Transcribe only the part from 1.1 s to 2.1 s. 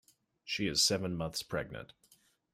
months pregnant.